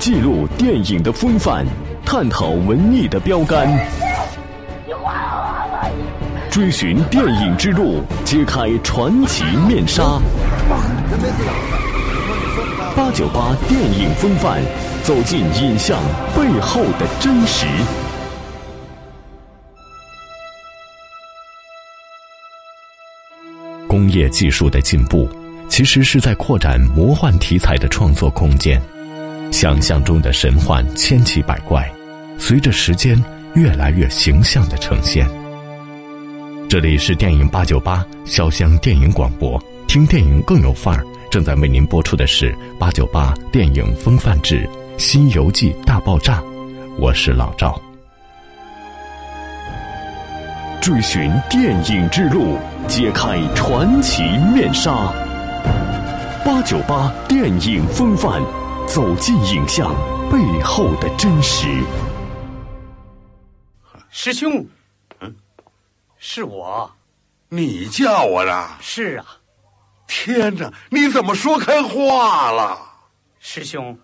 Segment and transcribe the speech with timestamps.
[0.00, 1.62] 记录电影的风范，
[2.06, 3.68] 探讨文艺的标杆，
[6.50, 10.02] 追寻电影之路，揭开传奇面纱。
[12.96, 14.62] 八九八电影风范，
[15.02, 16.00] 走进影像
[16.34, 17.66] 背后的真实。
[23.86, 25.28] 工业技术的进步，
[25.68, 28.80] 其实是在扩展魔幻题材的创作空间。
[29.60, 31.86] 想象中的神幻千奇百怪，
[32.38, 35.28] 随着时间越来越形象的呈现。
[36.66, 41.04] 这里是电影八九八潇湘电影广播，听电影更有范儿。
[41.30, 46.40] 正在为您播出的是八九八电影风范志《西游记大爆炸》，
[46.98, 47.78] 我是老赵。
[50.80, 52.56] 追寻电影之路，
[52.88, 54.22] 揭开传奇
[54.54, 55.12] 面纱。
[56.46, 58.40] 八九八电影风范。
[58.92, 59.94] 走进影像
[60.28, 61.84] 背后的真实。
[64.10, 64.66] 师兄，
[65.20, 65.32] 嗯，
[66.18, 66.90] 是我，
[67.48, 68.68] 你叫我的？
[68.80, 69.26] 是啊。
[70.08, 72.76] 天哪，你怎么说开话了？
[73.38, 73.96] 师兄，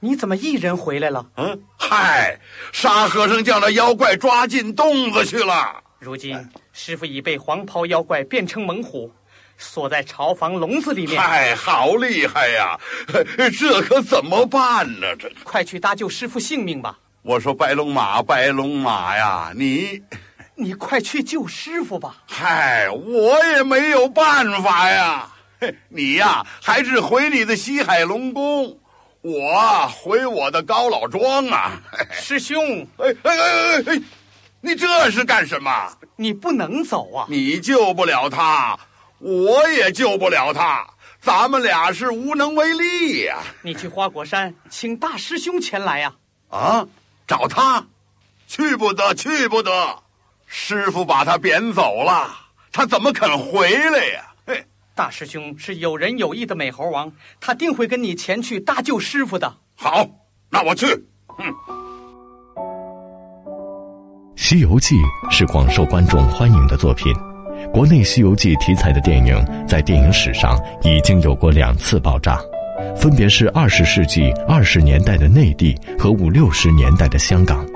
[0.00, 1.24] 你怎么一人回来了？
[1.36, 2.36] 嗯，嗨，
[2.72, 5.80] 沙和尚叫那妖怪抓进洞子去了。
[6.00, 6.36] 如今
[6.72, 9.12] 师傅已被黄袍妖怪变成猛虎。
[9.56, 12.78] 锁在朝房笼子里面，嗨，好厉害呀！
[13.58, 15.14] 这可怎么办呢？
[15.16, 16.98] 这快去搭救师傅性命吧！
[17.22, 20.02] 我说白龙马，白龙马呀，你，
[20.56, 22.16] 你快去救师傅吧！
[22.26, 25.30] 嗨，我也没有办法呀。
[25.88, 28.78] 你呀，还是回你的西海龙宫，
[29.22, 31.80] 我回我的高老庄啊。
[32.12, 34.02] 师兄，哎哎哎哎哎，
[34.60, 35.70] 你这是干什么？
[36.16, 37.26] 你不能走啊！
[37.30, 38.78] 你救不了他。
[39.18, 40.86] 我也救不了他，
[41.20, 43.38] 咱们俩是无能为力呀。
[43.62, 46.12] 你去花果山，请大师兄前来呀。
[46.50, 46.86] 啊，
[47.26, 47.86] 找他？
[48.46, 50.02] 去不得，去不得。
[50.46, 52.30] 师傅把他贬走了，
[52.70, 54.34] 他怎么肯回来呀？
[54.46, 54.64] 嘿，
[54.94, 57.10] 大师兄是有仁有义的美猴王，
[57.40, 59.56] 他定会跟你前去搭救师傅的。
[59.74, 60.06] 好，
[60.50, 60.86] 那我去。
[61.38, 61.50] 嗯，
[64.36, 64.94] 《西游记》
[65.30, 67.12] 是广受观众欢迎的作品。
[67.72, 72.38] 国内《西游记》题材的电影在电影史上已经有过两次爆炸，
[72.96, 77.66] 分别是二十世纪二十年代的内地和五六十年代的香港，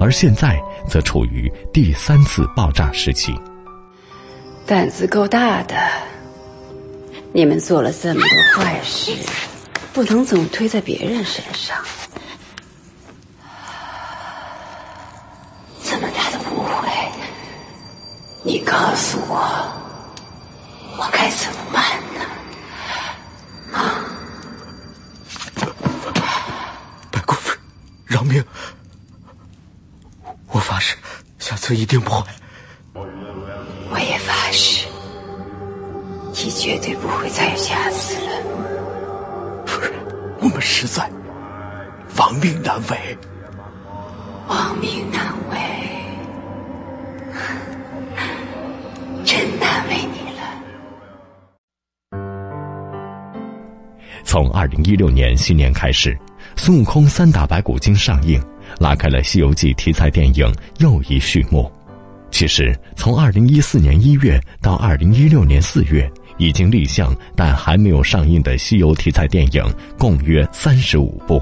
[0.00, 0.58] 而现在
[0.88, 3.34] 则处于第三次爆炸时期。
[4.66, 5.76] 胆子够大的，
[7.32, 9.12] 你们做了这么多坏事，
[9.92, 11.76] 不能总推在别人身上。
[18.46, 19.72] 你告诉我，
[20.98, 21.82] 我该怎么办
[22.12, 22.20] 呢？
[23.72, 24.04] 啊！
[27.10, 27.56] 白姑夫，
[28.04, 28.44] 饶命！
[30.48, 30.94] 我发誓，
[31.38, 32.22] 下次一定不会。
[33.90, 34.86] 我也发誓，
[36.34, 38.30] 你绝对不会再有下次了。
[39.64, 39.90] 夫人，
[40.42, 41.10] 我们实在
[42.18, 43.16] 亡命难违。
[44.48, 46.03] 亡命难违。
[54.34, 56.12] 从二零一六年新年开始，
[56.56, 58.42] 《孙悟空三打白骨精》上映，
[58.80, 61.70] 拉开了《西游记》题材电影又一序幕。
[62.32, 69.64] 其实，从二零一四年一月到二零一六年四月，已经立项但还没有上映的西游题材电影
[69.96, 71.40] 共约三十五部，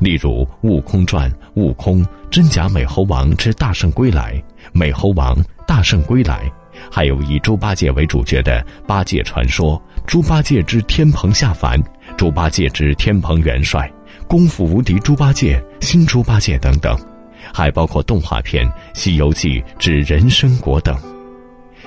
[0.00, 4.34] 例如《悟空传》《悟空真假美猴王之大圣归来》
[4.72, 6.42] 《美猴王大圣归来》。
[6.90, 11.80] 还有以猪八戒为主角的《八戒传说》《猪八戒之天蓬下凡》
[12.16, 13.90] 《猪八戒之天蓬元帅》
[14.26, 16.98] 《功夫无敌猪八戒》《新猪八戒》等等，
[17.52, 20.96] 还包括动画片《西游记之人参果》等。《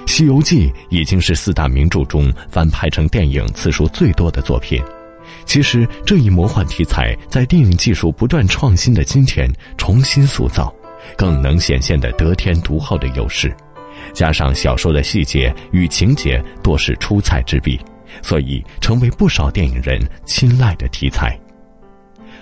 [0.05, 4.81] 西游记》已经是四大名著中翻拍成电影次数最多的作品。
[5.45, 10.73] 其实，这一魔幻题材在电影技术不断创新的今天重新塑造，
[11.17, 13.55] 更能显现的得天独厚的优势。
[14.13, 17.79] 加上小说的细节与情节多是出彩之笔，
[18.21, 21.37] 所以成为不少电影人青睐的题材。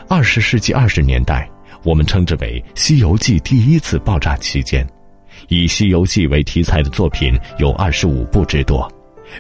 [0.07, 1.49] 二十世纪二十年代，
[1.83, 4.87] 我们称之为《西游记》第一次爆炸期间，
[5.49, 8.89] 以《西游记》为题材的作品有二十五部之多，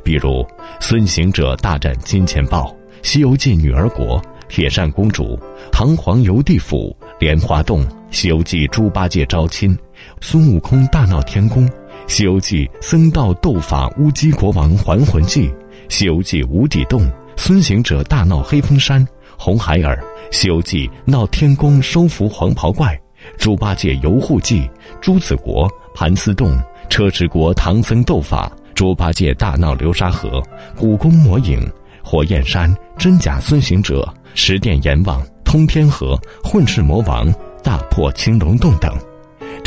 [0.03, 0.29] 比如
[0.79, 2.65] 《孙行者大战金钱豹》
[3.07, 5.23] 《西游记女儿国》《铁扇公主》
[5.71, 7.81] 《唐皇游地府》《莲花洞》
[8.11, 9.73] 《西游记猪八戒招亲》
[10.19, 11.65] 《孙悟空大闹天宫》。
[12.07, 15.49] 《西游记》僧道斗法乌鸡国王还魂记，
[15.89, 17.05] 《西游记》无底洞，
[17.35, 19.05] 孙行者大闹黑风山，
[19.37, 19.95] 红孩儿》
[20.31, 22.97] 《西游记》闹天宫收服黄袍怪。
[23.37, 24.69] 猪八戒游护记、
[25.01, 26.57] 朱子国、盘丝洞、
[26.89, 30.41] 车迟国唐僧斗法、猪八戒大闹流沙河、
[30.77, 31.59] 古宫魔影、
[32.01, 38.95] 火焰山、真假孙行者、十殿阎王、通天河、混世魔王、大破青龙洞等，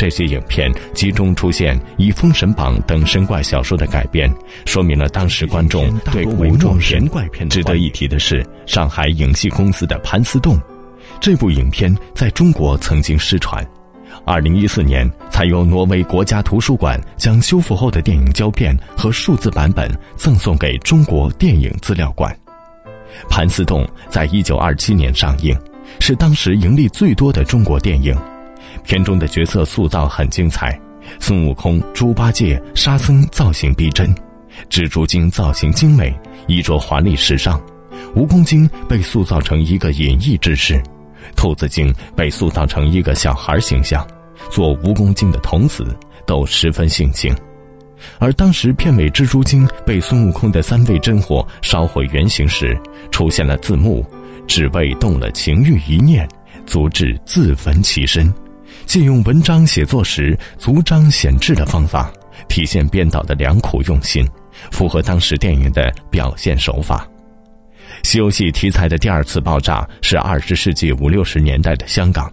[0.01, 4.33] 这些影片集中出现以《封神榜》等神怪小说的改编，
[4.65, 7.47] 说明了当时观众对古装神怪片。
[7.47, 10.55] 值得一提的是，上海影戏公司的《盘丝洞》。
[11.19, 13.63] 这部影片在中国曾经失传，
[14.25, 22.35] 二零一四年才由挪威国家图书馆将修复后的电影胶片和数字版本赠送给中国电影资料馆。
[23.29, 25.55] 《盘丝洞》在一九二七年上映，
[25.99, 28.17] 是当时盈利最多的中国电影。
[28.91, 30.77] 片中的角色塑造很精彩，
[31.17, 34.13] 孙悟空、猪八戒、沙僧造型逼真，
[34.69, 36.13] 蜘蛛精造型精美，
[36.45, 37.57] 衣着华丽时尚，
[38.13, 40.83] 蜈蚣精被塑造成一个隐逸之士。
[41.37, 44.05] 兔子精被塑造成一个小孩形象，
[44.49, 45.97] 做蜈蚣精的童子
[46.27, 47.33] 都十分性情，
[48.19, 52.77] 而当时片尾蜘蛛精被孙悟空的三味真火烧毁原形时，
[53.09, 54.05] 出现了字幕
[54.47, 56.27] ：“只为动了情欲一念，
[56.65, 58.29] 足至自焚其身。”
[58.91, 62.11] 借用文章写作时足章显志的方法，
[62.49, 64.27] 体现编导的良苦用心，
[64.69, 67.07] 符合当时电影的表现手法。
[68.05, 72.29] 《西游记》题材的第二次爆炸是二十世纪五六十年代的香港。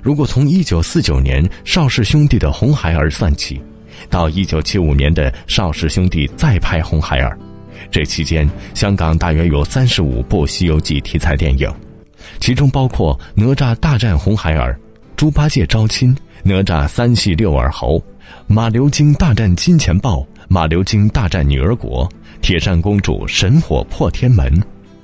[0.00, 3.60] 如果从一九四九年邵氏兄弟的《红孩儿》算起，
[4.08, 7.36] 到一九七五年的邵氏兄弟再拍《红孩儿》，
[7.90, 11.68] 这期间香港大约有三十五部《西游记》题材电影，
[12.38, 14.72] 其中包括《哪吒大战红孩儿》
[15.16, 17.98] 《猪八戒招亲》《哪吒三戏六耳猴》
[18.46, 22.06] 《马流金大战金钱豹》《马流金大战女儿国》
[22.42, 24.46] 《铁扇公主神火破天门》。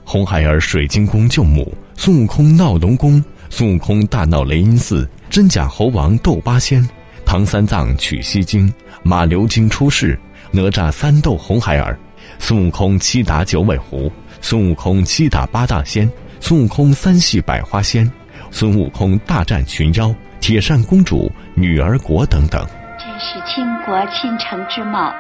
[0.05, 6.87] 红孩儿水晶宫救母，孙悟空闹龙宫，孙悟空大闹雷音寺，真假猴王斗八仙，
[7.25, 8.70] 唐三藏取西经，
[9.03, 10.19] 马流金出世，
[10.50, 11.99] 哪吒三斗红孩儿，
[12.38, 14.12] 孙悟空七打九尾狐，
[14.43, 18.11] 孙悟空七打八大仙，孙悟空三戏百花仙，
[18.52, 22.64] 孙悟空大战群妖，铁扇公主女儿国等等。
[22.99, 25.12] 真是倾国倾城之貌，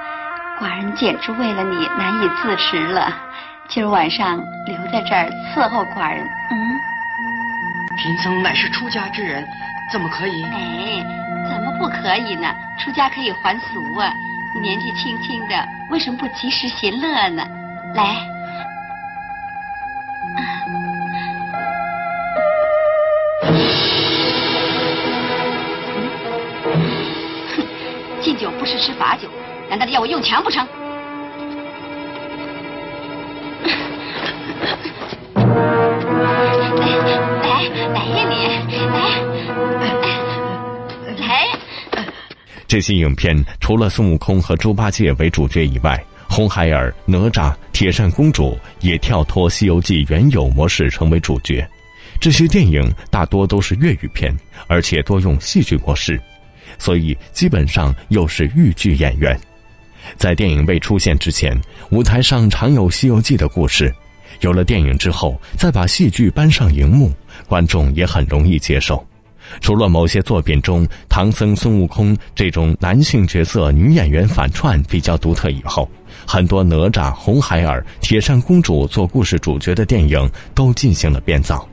[0.60, 3.10] 寡人简直为了你难以自持了。
[3.68, 4.36] 今儿晚上
[4.66, 6.22] 留在这儿伺候寡人。
[6.22, 6.54] 嗯，
[7.96, 9.42] 贫僧乃是出家之人，
[9.90, 10.44] 怎么可以？
[10.44, 11.02] 哎，
[11.50, 12.54] 怎么不可以呢？
[12.78, 14.12] 出家可以还俗啊！
[14.54, 17.42] 你年纪轻轻的，为什么不及时行乐呢？
[17.94, 18.14] 来，
[28.82, 29.28] 吃罚酒，
[29.70, 30.66] 难道要我用强不成？
[42.66, 51.64] 这些影片除了孙悟空和猪八戒为主角以外，红孩儿、哪吒、铁扇公主也跳脱《西游记》原有模式成为主角。
[52.18, 54.34] 这些电影大多都是粤语片，
[54.68, 56.18] 而且多用戏剧模式，
[56.78, 59.38] 所以基本上又是豫剧演员。
[60.16, 61.56] 在电影未出现之前，
[61.90, 63.88] 舞台上常有《西游记》的故事；
[64.40, 67.12] 有了电影之后，再把戏剧搬上荧幕，
[67.46, 69.04] 观众也很容易接受。
[69.60, 75.88] 除了某些作品中唐僧、孙悟空这种男性角色女演员反串比较独特以后，
[76.26, 81.68] 很多哪吒、红孩儿、铁扇公主做故事主角的电影都进行了编造。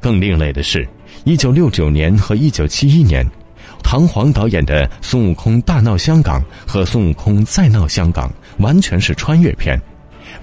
[0.00, 0.88] 更另类的是，
[1.24, 3.24] 一九六九年和一九七一年，
[3.82, 8.28] 唐璜导演的《孙悟空大闹香港》和《孙悟空再闹香港》
[8.62, 9.78] 完全是穿越片，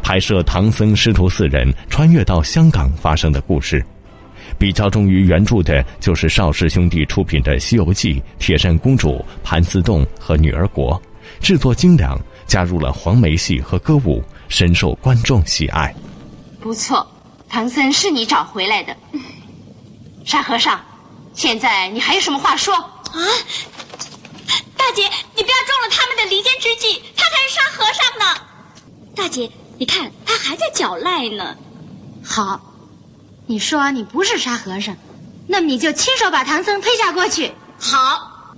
[0.03, 3.83] 拍摄唐僧师徒四人穿越到香港发生的故事。
[4.57, 9.11] 比较忠于原著的，就是邵氏兄弟出品的《西游记》《铁扇公主》
[9.43, 10.99] 《盘丝洞》和《女儿国》，
[11.45, 15.93] 制作精良，加入了黄梅戏和歌舞，深受观众喜爱。
[16.59, 17.05] 不错，
[17.47, 18.95] 唐僧是你找回来的，
[20.25, 20.79] 沙和尚，
[21.33, 22.73] 现在你还有什么话说？
[23.13, 23.19] 啊，
[24.77, 25.03] 大姐，
[25.35, 28.41] 你不要中了他们的离间之计，他才是沙和尚呢。
[29.15, 31.55] 大姐，你看他还在狡赖呢。
[32.23, 32.59] 好。
[33.45, 34.95] 你说你不是沙和尚，
[35.47, 37.51] 那么你就亲手把唐僧推下过去。
[37.79, 38.55] 好。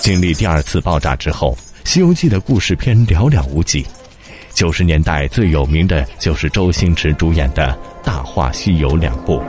[0.00, 1.56] 经历第二次爆炸之后，
[1.88, 3.86] 《西游记》的故事片寥寥无几。
[4.52, 9.40] 九十年代最有名的就是周星驰主演的《大话西游》两部。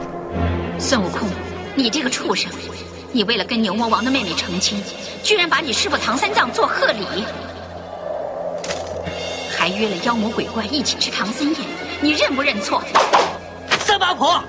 [0.77, 1.27] 孙悟空，
[1.75, 2.51] 你这个畜生，
[3.11, 4.81] 你为了跟牛魔王的妹妹成亲，
[5.23, 7.05] 居然把你师傅唐三藏做贺礼。
[9.49, 11.57] 还约了妖魔鬼怪一起吃唐僧宴，
[12.01, 12.81] 你认不认错？
[13.81, 14.41] 三八婆，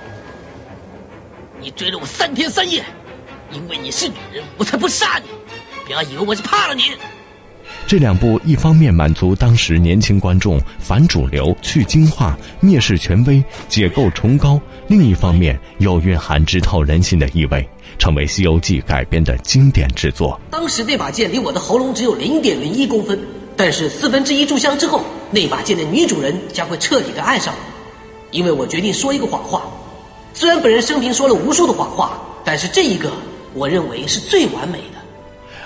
[1.60, 2.84] 你追了我三天三夜，
[3.50, 5.28] 因为你是女人，我才不杀你。
[5.84, 6.92] 不要以为我是怕了你。
[7.90, 17.68] 这两部一方面满足当时年轻观众反主流、去精化、蔑视权威、解构崇高，另一方面又蕴含直透人心的意味，
[17.98, 20.40] 成为《西游记》改编的经典之作。
[20.52, 23.18] 当时那把剑离我的喉咙只有零点零一公分，
[23.56, 27.58] 但是四分之一炷香之后，那把剑的女主人将会彻底的爱上我，
[28.30, 29.64] 因为我决定说一个谎话。
[30.32, 33.10] 虽然本人生平说了无数的谎话，但是这一个
[33.52, 34.89] 我认为是最完美的。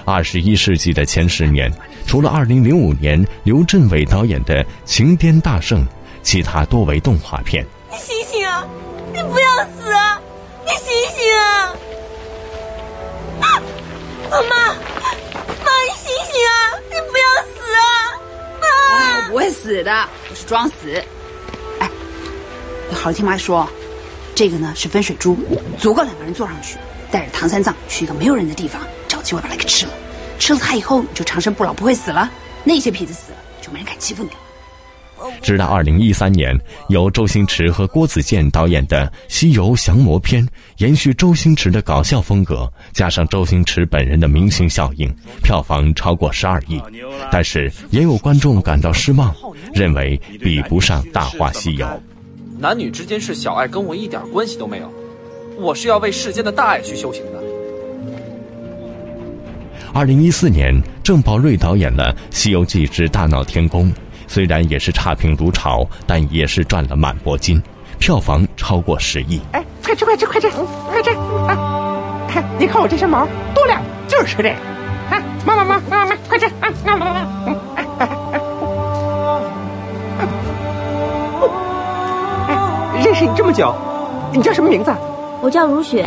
[0.05, 1.73] 二十一世纪的前十年，
[2.07, 5.81] 除了二零零五年刘镇伟导演的《情癫大圣》，
[6.23, 7.65] 其他多为动画片。
[7.91, 8.67] 你醒醒啊！
[9.13, 10.21] 你不要死啊！
[10.65, 11.73] 你醒醒啊！
[13.41, 13.63] 啊，
[14.31, 16.77] 妈妈，妈，你醒醒啊！
[16.91, 17.87] 你不要死啊！
[18.61, 21.03] 妈，我不会死的，我是装死。
[21.79, 21.91] 哎，
[22.91, 23.67] 你好好听妈说，
[24.35, 25.39] 这个呢是分水珠，
[25.79, 26.77] 足够两个人坐上去，
[27.11, 28.83] 带着唐三藏去一个没有人的地方。
[29.25, 29.93] 找机会把它给吃了，
[30.39, 32.31] 吃了它以后你就长生不老，不会死了。
[32.63, 34.37] 那些痞子死了，就没人敢欺负你了。
[35.41, 36.55] 直到二零一三年，
[36.89, 45.11] 由周星驰和郭子健导演的《西游降魔篇》，延续周星驰的搞笑风格，加上周星驰本人的明星效应，
[45.43, 46.79] 票房超过十二亿。
[47.33, 49.35] 但是也有观众感到失望，
[49.73, 51.87] 认为比不上《大话西游》。
[52.59, 54.93] 男女之间是小爱，跟我一点关系都没有。
[55.57, 57.43] 我是要为世间的大爱去修行的。
[59.95, 60.75] 二零一四年，
[61.05, 63.87] 郑宝瑞导演了《西游记之大闹天宫》，
[64.27, 67.63] 虽然也是差评如潮，但也是赚了满钵金，
[68.01, 69.41] 票房超过十亿。
[69.53, 71.11] 哎，快吃快吃快吃快吃！
[71.47, 71.97] 啊，
[72.29, 73.25] 看，你看我这身毛
[73.55, 74.51] 多亮，就是吃这个。
[75.15, 76.47] 啊，妈妈妈妈妈，快吃！
[76.47, 77.21] 啊，妈妈妈妈，
[77.77, 78.41] 哎哎哎！
[83.05, 83.73] 认识你这么久，
[84.33, 84.93] 你叫什么名字？
[85.41, 86.05] 我叫如雪。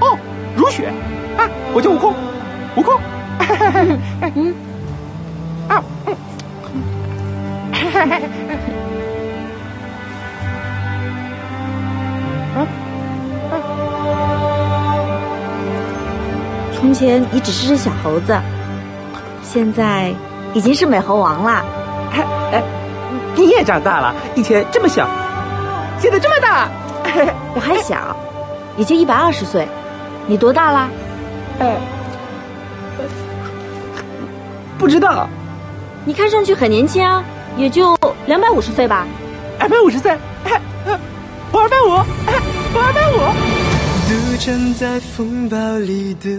[0.00, 0.16] 哦，
[0.54, 0.92] 如雪。
[1.36, 2.14] 啊，我叫悟空。
[2.76, 3.00] 悟空，
[4.36, 4.54] 嗯，
[5.68, 5.82] 啊，
[12.56, 12.66] 嗯，
[16.72, 18.38] 从前你只是只小猴子，
[19.42, 20.12] 现在
[20.54, 21.64] 已经是美猴王了。
[22.52, 22.62] 哎，
[23.34, 25.08] 你也长大了，以前这么小，
[25.98, 26.68] 现在这么大。
[27.54, 28.16] 我还小，
[28.76, 29.66] 也就一百二十岁，
[30.26, 30.88] 你多大了？
[31.58, 31.76] 哎。
[34.80, 35.28] 不知道，
[36.06, 37.22] 你看上去很年轻啊，
[37.54, 37.94] 也就
[38.26, 39.06] 两百五十岁吧。
[39.58, 40.16] 二百五十岁，
[41.52, 41.90] 我二百五，
[42.72, 43.16] 我二百五。
[44.08, 46.30] 独站在风暴里的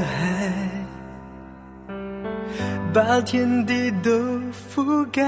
[0.00, 0.50] 海，
[2.94, 4.10] 把天地都
[4.74, 5.22] 覆盖。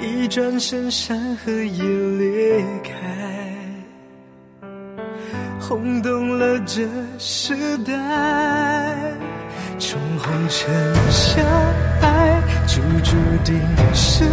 [0.00, 1.82] 一转身，山河也
[2.18, 2.90] 裂开，
[5.60, 7.92] 轰动了这时代。
[10.24, 10.72] 红尘
[11.10, 11.44] 相
[12.00, 13.14] 爱，就注
[13.44, 13.60] 定
[13.92, 14.24] 失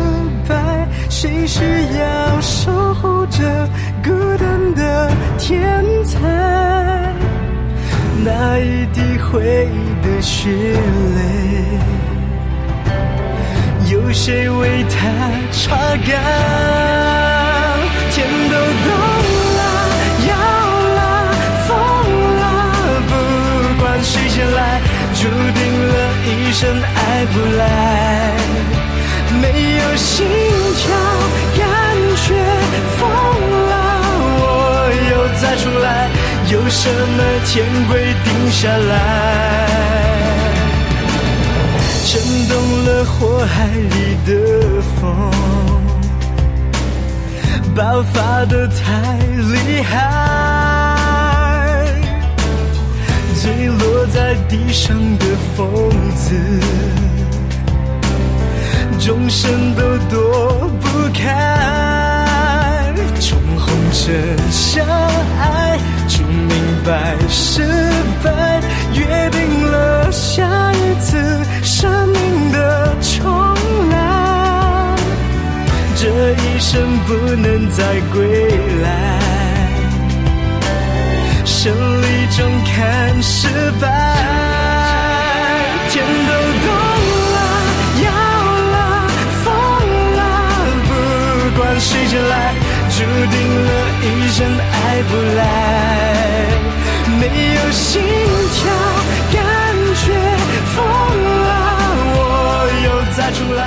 [0.47, 0.87] 败。
[1.09, 1.61] 谁需
[1.99, 3.67] 要守护着
[4.01, 6.17] 孤单的天才？
[8.23, 10.49] 那一滴回忆的血
[11.17, 11.19] 泪，
[13.91, 14.97] 有谁为他
[15.51, 15.75] 擦
[16.07, 17.00] 干？
[27.33, 28.35] 不来，
[29.41, 29.43] 没
[29.77, 30.27] 有心
[30.75, 30.93] 跳，
[31.57, 31.63] 感
[32.25, 32.27] 觉
[32.97, 32.99] 疯
[33.69, 33.73] 了，
[34.41, 34.43] 我
[35.11, 36.09] 又再出来，
[36.51, 37.91] 有什么天规
[38.23, 38.91] 定下来？
[42.05, 42.51] 震动
[42.83, 43.95] 了火海里
[44.25, 44.29] 的
[44.99, 45.01] 风，
[47.73, 47.79] 爆
[48.13, 48.81] 发的太
[49.53, 49.89] 厉害。
[53.41, 55.65] 坠落在地上的疯
[56.15, 56.35] 子，
[59.03, 62.93] 众生都躲不开。
[63.19, 64.85] 从红尘相
[65.39, 66.53] 爱，就明
[66.85, 67.63] 白失
[68.23, 68.61] 败，
[68.93, 70.43] 约定了下
[70.73, 71.17] 一次
[71.63, 73.25] 生命的重
[73.89, 74.95] 来，
[75.95, 78.49] 这一生不能再归
[78.83, 79.19] 来。
[81.43, 82.05] 胜利
[82.37, 83.47] 中看失
[83.79, 83.87] 败，
[92.11, 92.53] 起来，
[92.89, 95.39] 注定了一生爱不来，
[97.21, 97.21] 没
[97.55, 98.03] 有心
[98.53, 98.59] 跳，
[99.31, 99.39] 感
[99.95, 100.11] 觉
[100.75, 101.49] 疯了，
[102.13, 102.19] 我
[102.83, 103.61] 又再重来？